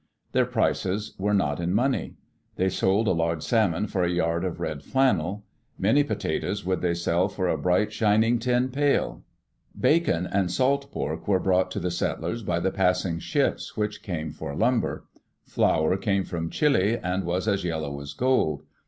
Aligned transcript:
Their 0.31 0.47
prices 0.47 1.13
were 1.19 1.31
not 1.35 1.59
in 1.59 1.75
money. 1.75 2.15
They 2.55 2.69
sold 2.69 3.07
a 3.07 3.11
large 3.11 3.43
salmon 3.43 3.85
for 3.85 4.03
a 4.03 4.09
yard 4.09 4.43
of 4.43 4.59
red 4.59 4.81
flannel; 4.81 5.43
many 5.77 6.03
potatoes 6.03 6.65
would 6.65 6.81
they 6.81 6.95
sell 6.95 7.27
for 7.29 7.47
a 7.47 7.55
bright, 7.55 7.93
shining 7.93 8.39
tin 8.39 8.69
pail. 8.69 9.21
Bacon 9.79 10.25
and 10.25 10.49
salt 10.49 10.91
pork 10.91 11.27
were 11.27 11.39
brought 11.39 11.69
to 11.69 11.79
the 11.79 11.91
settlers 11.91 12.41
by 12.41 12.59
the 12.59 12.71
passing 12.71 13.19
ships, 13.19 13.77
which 13.77 14.01
came 14.01 14.31
for 14.31 14.55
lumber. 14.55 15.05
Flour 15.45 15.95
came 15.97 16.23
from 16.23 16.49
Chile 16.49 16.97
and 16.97 17.23
was 17.23 17.47
as 17.47 17.63
yellow 17.63 18.01
as 18.01 18.13
gold. 18.13 18.63